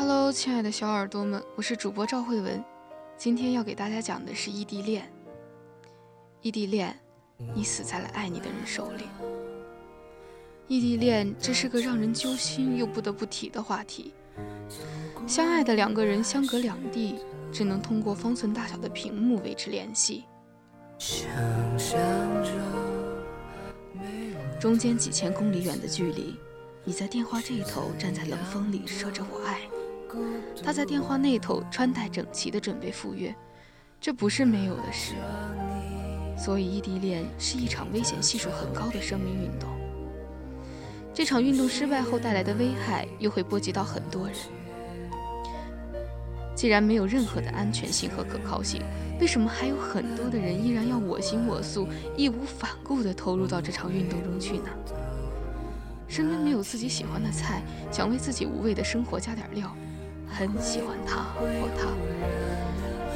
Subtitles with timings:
[0.00, 2.64] Hello，亲爱的小耳朵们，我是主播赵慧文，
[3.18, 5.06] 今天要给大家讲的是异地恋。
[6.40, 6.98] 异地恋，
[7.54, 9.04] 你死在了爱你的人手里。
[10.68, 14.14] 异地恋，这是个让人揪心又不得不提的话题。
[15.26, 17.16] 相爱的两个人相隔两地，
[17.52, 20.24] 只能通过方寸大小的屏幕维持联系。
[24.58, 26.36] 中间几千公里远的距离，
[26.84, 29.79] 你在电话这一头站在冷风里说着我爱你，
[30.62, 33.34] 他在电话那头穿戴整齐地准备赴约，
[34.00, 35.14] 这不是没有的事。
[36.36, 39.68] 所以异地恋是一场危险系数很高的生命运动。
[41.12, 44.36] 这场运动失败后带来的危害，又会波及到很多人。
[46.54, 48.82] 既然没有任何的安全性和可靠性，
[49.20, 54.68] 为什么还有很多的人依然要我行我素、义无反顾地投入到这场运动中去呢？
[56.06, 59.74] 身边没有自己喜欢的菜，想为自己无味的生活加点料，
[60.30, 61.46] 很喜欢他或
[61.76, 61.88] 她，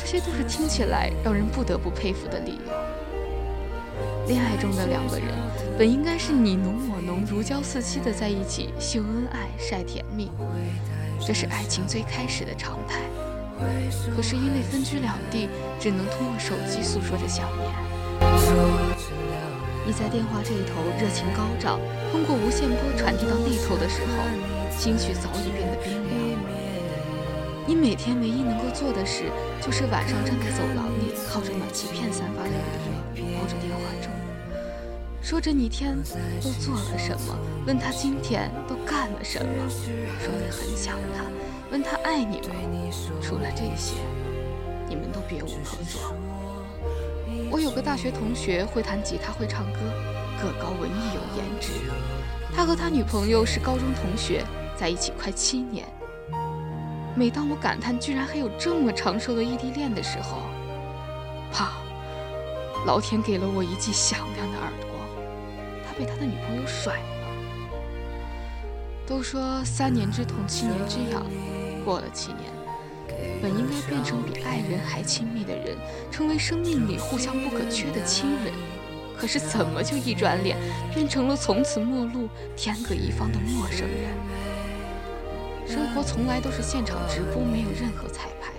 [0.00, 2.72] 这些都是听起来让人不得不佩服的理由。
[4.26, 5.28] 恋爱中的两个人，
[5.78, 10.30] 本应该是你侬我侬、如胶似漆的在一起秀恩爱、晒甜蜜，
[11.24, 13.00] 这是爱情最开始的常态。
[14.14, 15.48] 可是因为分居两地，
[15.80, 17.70] 只能通过手机诉说着想念。
[19.86, 21.78] 你在电话这一头热情高涨，
[22.10, 24.26] 通过无线波传递到那头的时候，
[24.76, 26.05] 心绪早已变得冰冷。
[27.68, 29.24] 你每天唯一能够做的事，
[29.60, 32.50] 就是晚上站在走廊里，靠着暖气片散发的
[33.12, 34.12] 余热，抱着电话中，
[35.20, 35.96] 说着你天
[36.40, 37.36] 都做了什么，
[37.66, 41.24] 问他今天都干了什么，说你很想他。
[41.68, 42.54] 问他爱你吗？
[43.20, 43.96] 除了这些，
[44.88, 46.14] 你们都别无可做。
[47.50, 49.80] 我有个大学同学，会弹吉他，会唱歌，
[50.40, 51.72] 个高文艺有颜值。
[52.54, 54.44] 他和他女朋友是高中同学，
[54.76, 55.84] 在一起快七年。
[57.16, 60.42] 每当我感叹居然还有这么长寿的异地恋的时候，
[61.50, 61.72] 啪！
[62.84, 64.88] 老天给了我一记响亮的耳朵，
[65.82, 67.16] 他被他的女朋友甩了。
[69.06, 71.22] 都说三年之痛，七年之痒。
[71.86, 72.52] 过了七年，
[73.40, 75.74] 本应该变成比爱人还亲密的人，
[76.10, 78.52] 成为生命里互相不可缺的亲人，
[79.16, 80.58] 可是怎么就一转脸
[80.92, 84.10] 变成了从此陌路、天各一方的陌生人？
[85.66, 88.52] 生活从来都是现场直播，没有任何彩排，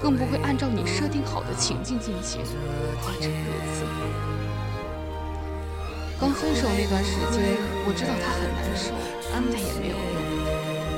[0.00, 2.40] 更不会按照你设定好的情境进行，
[3.00, 3.84] 何止如此？
[6.18, 8.94] 刚分手那段时间，我知道他很难受，
[9.34, 10.16] 安慰也没有用。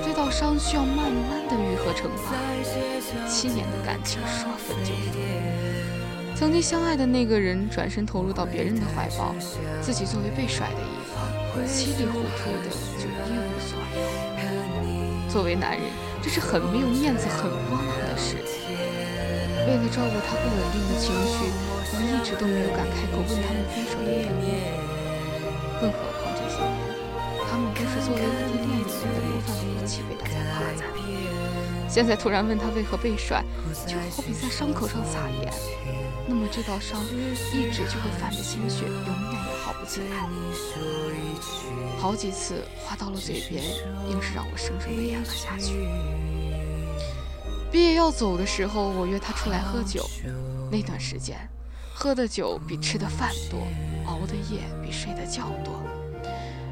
[0.04, 2.32] 这道伤需要慢慢的愈合成疤，
[3.26, 6.36] 七年的感情说分就分。
[6.36, 9.34] 曾经相爱的那个人转身投入到别人的怀抱，
[9.80, 14.27] 自己作为被甩的一方，稀里糊涂的就一无所有。
[15.28, 15.84] 作为男人，
[16.22, 18.36] 这是很没有面子、很窝囊的事。
[19.68, 21.52] 为了照顾他不稳定的情绪，
[21.92, 24.48] 我一直都没有敢开口问他们分手的原因。
[25.78, 26.96] 更何况这些年。
[27.50, 30.88] 他们都是作为异地恋里面的模范夫妻被大家夸赞，
[31.88, 33.42] 现在突然问他为何被甩，
[33.86, 35.52] 就好比在伤口上撒盐，
[36.26, 40.28] 那么这道伤一直就会泛着鲜血，永远也好不起来。
[41.98, 43.64] 好几次话到了嘴边，
[44.08, 45.88] 硬是让我生生的咽了下去。
[47.72, 50.08] 毕业要走的时候，我约他出来喝酒，
[50.70, 51.36] 那段时间，
[51.94, 53.66] 喝的酒比吃的饭多，
[54.06, 55.82] 熬的夜比睡的觉多。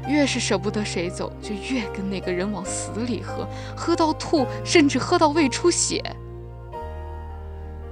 [0.07, 6.01] 越是舍不得谁走，就越跟那个人往死里喝，喝到吐，甚至喝到胃出血。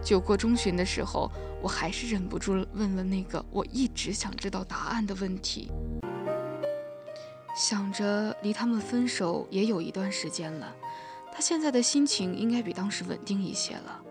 [0.02, 1.30] 酒过中旬的时候，
[1.62, 5.72] 我还是忍不住问了那个我一直想知道答案的问题。
[7.56, 10.76] 想着离他们分手也有一段时间了，
[11.34, 14.02] 他现在的心情应该比当时稳定一些了。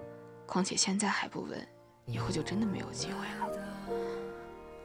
[0.46, 1.66] 况且现在还不稳，
[2.06, 3.52] 以后就真的没有机会了。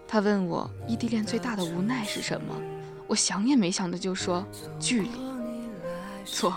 [0.08, 2.56] 他问我异地恋最大的无奈是什么？
[3.10, 4.46] 我想也没想的就说
[4.80, 5.10] 距离，
[6.24, 6.54] 错，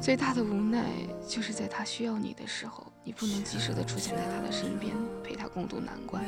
[0.00, 0.86] 最大的无奈
[1.28, 6.24] 就是在他需要你的时候，你不能及时的出现在他的身边，陪他共度难关。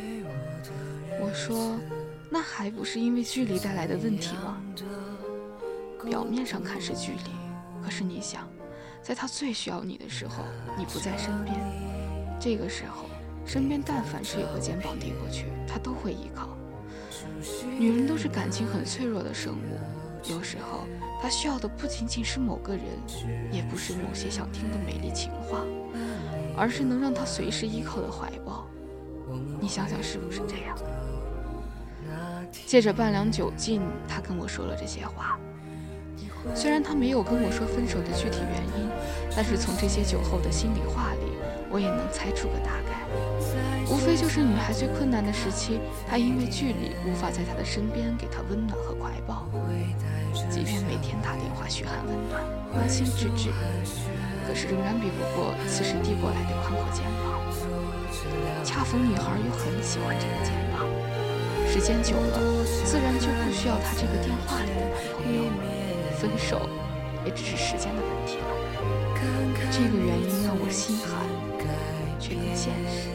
[1.19, 1.79] 我说，
[2.29, 4.61] 那还不是因为距离带来的问题吗？
[6.05, 7.31] 表面上看是距离，
[7.83, 8.47] 可是你想，
[9.03, 10.45] 在他最需要你的时候，
[10.77, 11.57] 你不在身边，
[12.39, 13.07] 这个时候，
[13.47, 16.51] 身边但凡是有个肩膀递过去，他都会依靠。
[17.79, 20.87] 女人都是感情很脆弱的生物，有时候
[21.21, 22.85] 她需要的不仅仅是某个人，
[23.51, 25.63] 也不是某些想听的美丽情话，
[26.57, 28.67] 而是能让她随时依靠的怀抱。
[29.61, 30.79] 你想想是不是这样？
[32.65, 35.39] 借着半两酒劲，他跟我说了这些话。
[36.55, 38.89] 虽然他没有跟我说分手的具体原因，
[39.35, 41.33] 但是从这些酒后的心里话里，
[41.71, 42.96] 我也能猜出个大概。
[43.89, 49.47] 无非就是女孩最困难的时期，他因为距离无法在她的身边给她温暖和怀抱，
[50.51, 52.43] 即便每天打电话嘘寒问暖、
[52.73, 53.51] 关心致志，
[54.47, 57.41] 可是仍然比不过此时递过来的宽阔肩膀。
[58.65, 60.87] 恰逢女孩又很喜欢这个肩膀，
[61.69, 64.91] 时间久了，自然就不需要他这个电话里的男
[65.23, 65.43] 朋友。
[66.19, 66.67] 分手
[67.27, 68.45] 也只是时间的问题了。
[69.71, 71.27] 这个原因让我心寒，
[72.19, 73.11] 却更现实。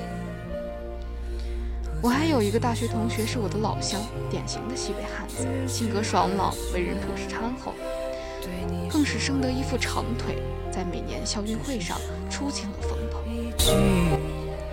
[2.04, 7.76] 我还有一个大学同学是我的老乡，典型的西北汉子，性格爽朗，为人朴实憨厚，
[8.90, 13.22] 更是生得一副长腿，在每年校运会上出尽了风头。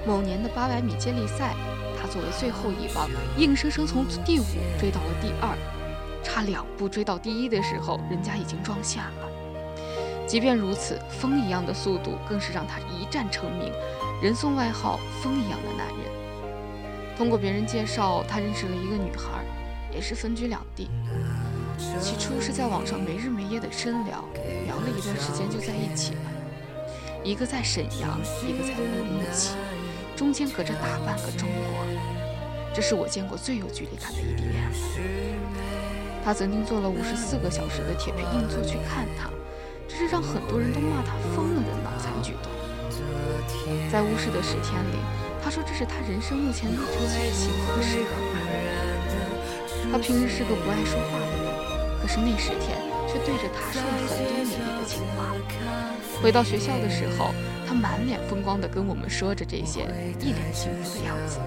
[0.07, 1.55] 某年的八百米接力赛，
[2.01, 4.45] 他作为最后一棒，硬生生从第五
[4.81, 5.55] 追到了第二，
[6.23, 9.29] 差两步追到第一的时候，人家已经撞线了。
[10.27, 13.71] 即便如此，风一样的速度更是让他一战成名，
[14.23, 16.09] 人送外号“风一样的男人”。
[17.19, 19.45] 通过别人介绍，他认识了一个女孩，
[19.93, 20.89] 也是分居两地。
[22.01, 24.25] 起初是在网上没日没夜的深聊，
[24.67, 26.21] 聊了一段时间就在一起了。
[27.25, 29.57] 一个在沈阳，一个在乌鲁木齐，
[30.15, 31.85] 中间隔着大半个中国。
[32.73, 34.71] 这是我见过最有距离感的异地恋。
[36.25, 39.29] 他曾经坐了五十四个小时的铁皮硬座去看她，
[39.89, 42.53] 这是让很多人都骂他疯了的脑残举动。
[43.91, 45.28] 在乌市的十天里。
[45.49, 48.11] 他说：“这是他人生目前遇着最幸福的时刻。
[49.91, 51.49] 他平日是个不爱说话的人，
[52.03, 52.77] 可是那十天
[53.09, 55.33] 却对着他说了很多美丽的情话。
[56.21, 57.33] 回到学校的时候，
[57.67, 59.89] 他满脸风光地跟我们说着这些，
[60.21, 61.39] 一脸幸福的样子，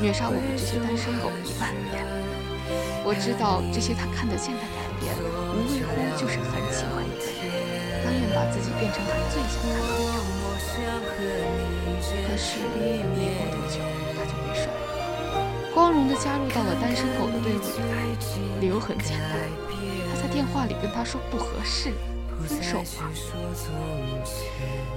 [0.00, 2.06] 虐杀我们这些单身狗一万遍。
[3.02, 7.42] 我知道这些他看得见的改变，无外乎就是很喜欢一个人，
[8.06, 11.66] 甘愿把自己变成他最想看到的样子。”
[12.26, 13.02] 可是没
[13.34, 13.80] 过多久，
[14.14, 18.08] 他就被甩了，光荣地加入到了单身狗的队伍里来。
[18.60, 19.38] 理由很简单，
[20.10, 21.92] 他在电话里跟他说不合适，
[22.46, 23.08] 分手吧。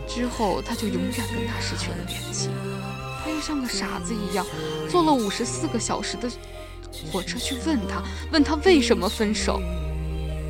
[0.08, 2.50] 之后他就永远跟他失去了联系。
[3.24, 4.44] 他又像个傻子一样，
[4.90, 6.28] 坐了五十四个小时的
[7.12, 8.02] 火车去问他，
[8.32, 9.62] 问他为什么分手。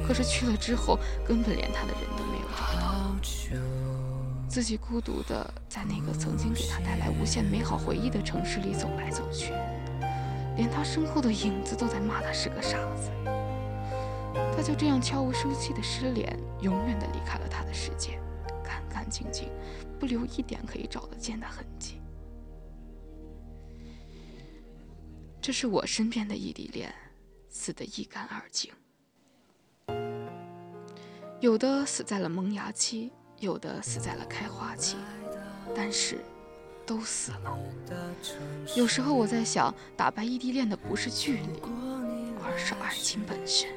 [0.07, 0.97] 可是去了之后，
[1.27, 2.70] 根本连他的人都没有找。
[4.51, 9.53] 自己孤独的在那个曾经给他带来无限美好回忆的城市里走来走去，
[10.57, 13.09] 连他身后的影子都在骂他是个傻子。
[14.53, 18.19] 他就这样悄无声息的失联，永远的离开了他的世界，
[18.61, 19.47] 干干净净，
[19.97, 22.01] 不留一点可以找得见的痕迹。
[25.39, 26.93] 这是我身边的异地恋，
[27.47, 28.69] 死得一干二净，
[31.39, 33.13] 有的死在了萌芽期。
[33.41, 34.95] 有的死在了开花期，
[35.75, 36.23] 但是
[36.85, 37.57] 都死了。
[38.75, 41.61] 有时候我在想，打败异地恋的不是距离，
[42.43, 43.67] 而是爱情本身。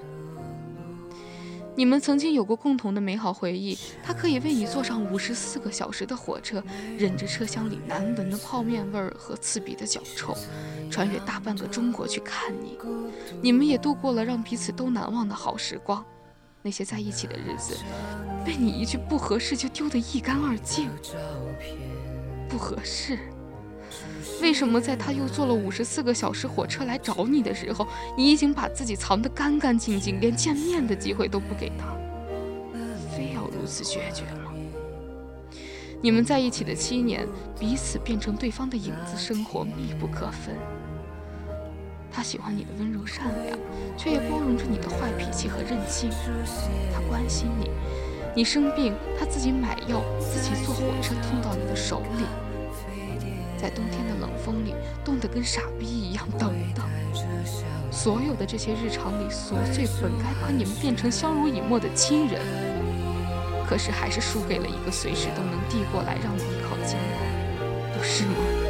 [1.74, 6.62] 你们曾经有过共同的美好回忆，他可以为你坐上五十四个小时的火车，
[6.98, 10.36] 忍着车厢里难闻的泡面味儿和刺鼻的脚臭，
[10.90, 12.78] 穿越大半个中国去看你。
[13.40, 16.04] 你们也度过了让彼此都难忘的好时光。
[16.66, 17.76] 那些在一起的日子，
[18.42, 20.88] 被你一句不合适就丢得一干二净。
[22.48, 23.18] 不合适？
[24.40, 27.86] 为什么在他又坐了五十四个小时火车来找你的时候，
[28.16, 31.94] 你已经把自己藏得干干净净，连见面的机会都不给他？
[33.14, 34.50] 非要如此决绝吗？
[36.00, 37.28] 你们在一起的七年，
[37.60, 40.56] 彼此变成对方的影子，生活密不可分。
[42.14, 43.58] 他喜欢你的温柔善良，
[43.96, 46.08] 却也包容着你的坏脾气和任性。
[46.92, 47.70] 他关心你，
[48.36, 52.24] 你生病，他自己买药，自己坐火车送到你的手里。
[53.58, 56.84] 在冬天的冷风里，冻得跟傻逼一样，等等。
[57.90, 62.40] 所有的这些日常里琐碎，本该把你们变成相濡以沫的亲人，
[63.66, 68.63] 可是还是输给了一个随时都能递过来让你依靠的肩膀，不是吗？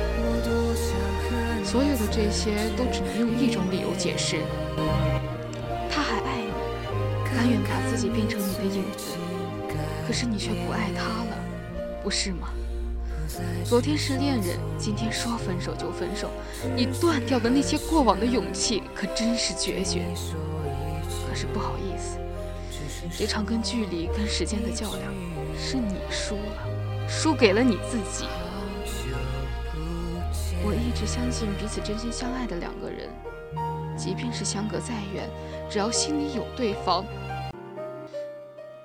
[1.64, 4.42] 所有的这些都只能用一种理由解释：
[5.90, 9.16] 他还爱你，甘愿把自己变成你的影子。
[10.06, 11.36] 可是你却不爱他了，
[12.02, 12.50] 不是吗？
[13.64, 16.30] 昨天是恋人，今天说分手就分手，
[16.76, 20.04] 你断掉的那些过往的勇气可真是决绝。
[21.26, 22.18] 可是不好意思，
[23.18, 25.12] 这场跟距离、跟时间的较量，
[25.58, 28.26] 是你输了，输给了你自己。
[30.66, 33.10] 我一直相信彼此真心相爱的两个人，
[33.98, 35.28] 即便是相隔再远，
[35.70, 37.04] 只要心里有对方，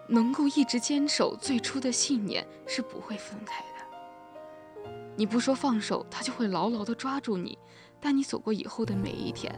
[0.05, 4.89] 能够一直坚守最初的信念是不会分开的。
[5.15, 7.57] 你不说放手，他就会牢牢地抓住你，
[8.01, 9.57] 带你走过以后的每一天。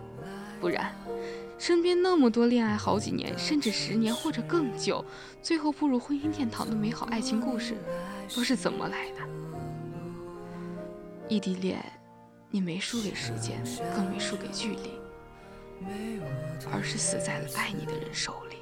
[0.60, 0.94] 不然，
[1.58, 5.04] 身边那么多恋爱好几年，甚至十年或者更久，
[5.42, 7.76] 最后步入婚姻殿堂的美好爱情故事，
[8.36, 9.22] 都是怎么来的？
[11.28, 11.84] 异地恋，
[12.54, 13.64] 你没输给时间，
[13.96, 15.00] 更没输给距离，
[16.70, 18.58] 而是死在了爱你的人手里。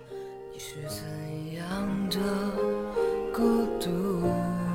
[0.53, 2.19] 你是怎样的
[3.33, 4.68] 孤独？